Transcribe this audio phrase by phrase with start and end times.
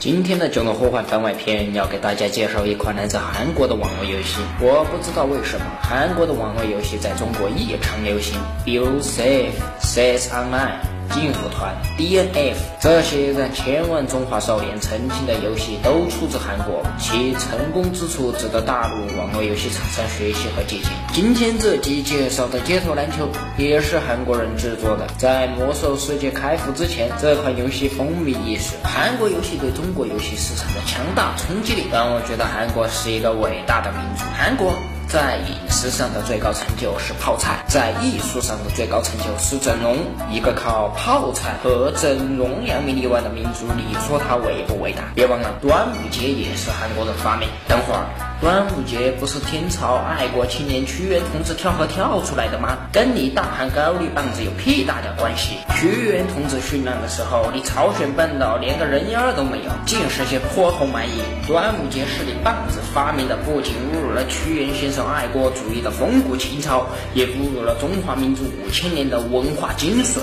[0.00, 4.40] 今天的九龙火环番外篇要给大家介绍一款来自韩国的网络游戏。
[4.58, 9.50] 我不知道为什么韩国的网络游戏在中国异常流行，比如 Safe、
[9.82, 10.99] CS Online。
[11.10, 20.90] 金虎团、DNF 这些人千万中华少年曾经的游戏都出自韩国，其成功之处值得大陆网络游戏厂商学习和借鉴。
[21.12, 28.76] 今天这集介绍的街头篮球也是韩国人制作的，在魔兽世界开服之前，这款游戏风靡一时。
[28.84, 34.24] 韩国游戏对中国游戏市场的强大冲击力，让我觉得韩国是一个伟大的民族。
[34.36, 34.72] 韩国。
[35.10, 39.96] 在饮食上的最高成就是泡菜，在艺术上的最高成就是整容。
[40.30, 45.02] 一个靠泡菜和整容扬名立万的民族，你说它伟不伟大？
[45.16, 47.48] 别忘了，端午节也是韩国人发明。
[47.66, 48.06] 等会儿。
[48.40, 52.78] 端午节不是天朝爱国青年屈原同志跳河跳出来的吗？
[52.90, 55.58] 跟你大汉高丽棒子有屁大的关系？
[55.76, 61.20] 屈原同志殉难的时候，你朝鲜半岛连个人影都没有，尽是些泼猴蛮夷。
[61.46, 70.18] 端午节是你棒子发明的，不仅侮辱了屈原先生爱国主义的风骨情操，也侮辱了中华民族五千年的文化精髓。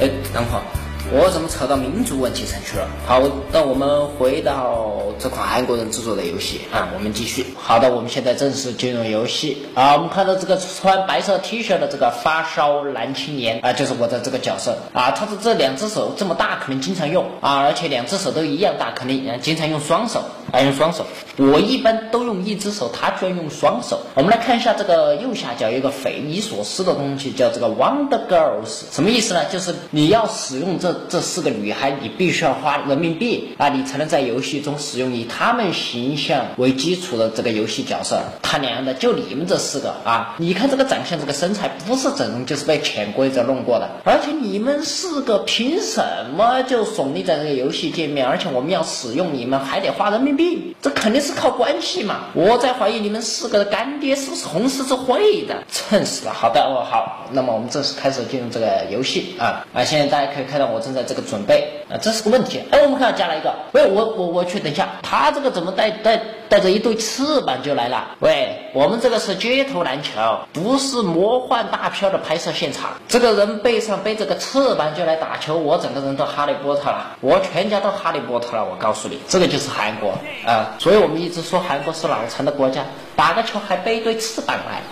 [0.00, 0.62] 哎，等会儿。
[1.12, 2.88] 我怎么扯到民族问题上去了？
[3.06, 3.20] 好
[3.52, 7.46] 的，我们回到这款韩国人制作的游戏啊，我们继续。
[7.56, 9.92] 好的，我们现在正式进入游戏啊。
[9.92, 15.12] 我们看到这个穿白色 T 恤的这个发烧男青年啊，就是我的这个角色啊。
[15.12, 20.24] 他的这两只手这么大，可能经常用啊，而且两只手都一样大，肯定经常用双手。
[20.52, 21.04] 还用双手，
[21.36, 24.00] 我一般都用一只手，他居然用双手。
[24.14, 29.44] 我们来看一下这个右下角有一个匪夷所思的东西，叫这个 Wonder Girls，什么意思呢？
[29.46, 38.20] 就是你要使用这这四个女孩，你必须要花人民币啊，你才能在游戏中使用以她们形象为基础的这个游戏角色。
[38.42, 40.36] 他娘的，就你们这四个啊！
[40.38, 43.90] 你看这个长相，这个身材，不是整容就是被潜规则弄过的。
[44.04, 48.26] 而且你们四个凭什么就耸立在这个游戏界面？
[48.26, 50.35] 而且我们要使用你们，还得花人民
[50.82, 52.26] 这肯定是靠关系嘛！
[52.34, 55.62] 我在怀疑你们四个的干爹是不是红十字会的？
[55.70, 56.32] 撑死了！
[56.32, 59.84] 好的，哦好，那么我们正式开始进入这个游戏啊啊！
[59.84, 62.60] 现在大家可以看到我正在这个准备啊，这是个问题。
[62.70, 68.16] 哎，我们看加了一个，喂，我我我去，等一下，他这个怎么带带带着一对翅膀就来了？
[68.18, 72.90] 喂，我们这个是街头篮球，不是魔幻大片的拍摄现场。
[73.06, 78.64] 这个人背上背着个翅膀就来打球，我整个人都哈利波特了，我全家都哈利波特了。
[78.64, 80.18] 我告诉你，这个就是韩国。
[80.44, 84.82] 啊，所以我们一直说韩国是脑残的国家，打个球还背一对翅膀来。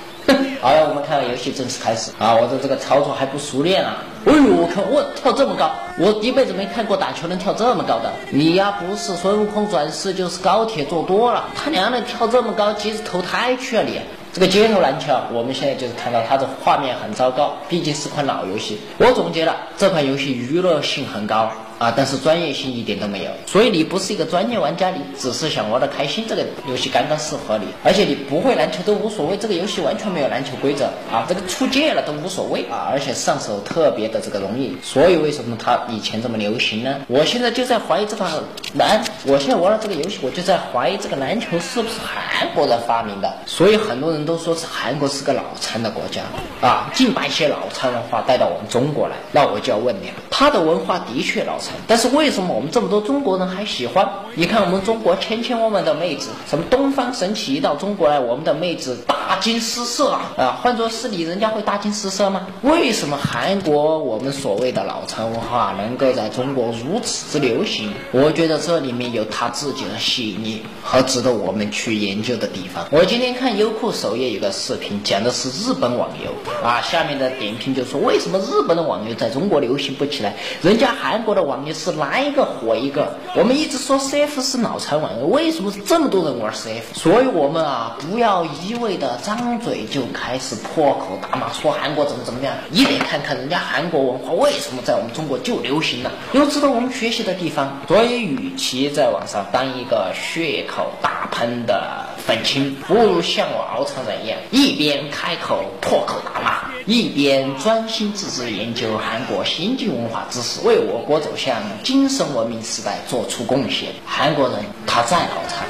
[0.65, 2.35] 好了，我们看到游戏正式开始啊！
[2.35, 3.99] 我的这个操作还不熟练啊！
[4.25, 8.11] 哎呦，我看我跳这么高，我一辈子没看过打球能跳这么高的。
[8.31, 11.45] 你呀，不是孙悟空转世，就是高铁坐多了。
[11.55, 14.01] 他娘的，跳这么高，急着投胎去了你！
[14.33, 18.81] 这个街头篮球，我们现在就是看到它的画面很糟糕，毕竟是款老游戏。
[18.97, 21.53] 我总结了，这款游戏娱乐性很高。
[21.79, 27.67] 啊，但是专业性一点都没有，所以你不是一个专业玩家，你只是想玩的开心，这个游戏刚刚适合你。
[27.83, 34.77] 而且你不会篮球都无所谓，这个游戏完全没有篮球规则啊，这个出界了都无所谓啊，而且上手特别的这个容易。
[34.83, 37.01] 所以为什么它以前这么流行呢？
[37.09, 38.31] 我现在就在怀疑这款
[38.75, 43.35] 篮，我现在玩了这个游戏，我就在怀疑这个篮球是不是韩国人发明的。
[43.47, 46.23] 所以很多人都说是韩国是个脑残的国家
[46.61, 49.17] 啊，净把一些脑残文化带到我们中国来。
[49.33, 51.59] 那我就要问你了，他的文化的确脑。
[51.87, 54.07] 但是为什么我们这么多中国人还喜欢？
[54.35, 60.21] 你看我们中国千千万万的妹子，什么东方神起一到中国来，我们的妹子大惊失色啊！
[60.37, 62.47] 啊，换做是你，人家会大惊失色吗？
[62.63, 67.93] 为什么韩国我们所谓的脑残文化能够在中国如此之流行？
[68.13, 72.87] 我觉得这里面有他自己的吸引力和值得我们去研究的地方。
[72.91, 76.31] 我今天看优酷首页有个视频，讲的是日本网游
[76.63, 80.37] 啊，下面的点评就说为什么日本的网游在中国流行不起来？
[80.63, 81.55] 人家韩国的网。
[81.65, 86.83] 游是来一个火一个，我们一直说 CF 是脑残网游，为什么这么多人玩 CF？
[86.93, 97.81] 所以我们啊，不要一味的张嘴就开始破口大骂，说韩国怎么怎么样，你得看看人家韩国文化为什么在我们中国就流行了，有值得我们学习的地方。
[97.89, 106.75] 所以，与其在网上当一个血口大喷的愤青，不如像我敖成人一样，一边开口破口大骂。
[106.87, 113.89] 一边专心致志研究韩国先进文化知识，为我国走向精神文明时代做出贡献。
[114.05, 115.67] 韩国人他再脑残，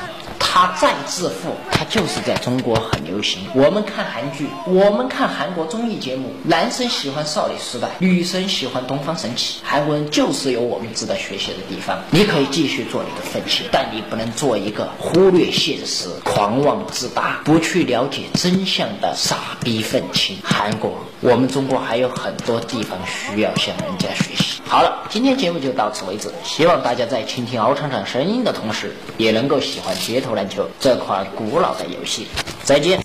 [0.55, 0.75] 他。
[0.85, 3.47] 再自负，他就是在中国很流行。
[3.55, 9.61] 我们看韩剧，我们看韩国综艺节目，男生喜欢少女时代，女生喜欢东方神起。
[9.63, 11.99] 韩国人就是有我们值得学习的地方。
[12.11, 20.37] 你可以继续做你的奋起，但你不能做一个忽略现实、狂妄自大、不去了解真相的傻逼愤青。
[20.43, 24.54] 韩国，我们中国还有很多地方需要向人家学习。
[24.67, 26.33] 好了，今天节目就到此为止。
[26.43, 32.27] 希望大家在倾听敖厂长声音的同时，也能够喜欢街头篮球这款古老的游戏。
[32.65, 32.99] 再见。